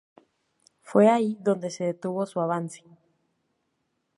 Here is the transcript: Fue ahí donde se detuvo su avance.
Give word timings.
Fue 0.81 1.07
ahí 1.09 1.37
donde 1.41 1.69
se 1.69 1.83
detuvo 1.83 2.25
su 2.25 2.39
avance. 2.41 2.83